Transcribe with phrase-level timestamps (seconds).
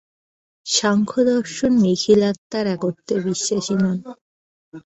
[0.65, 3.97] সাংখ্যদর্শন নিখিল আত্মার একত্বে বিশ্বাসী নন।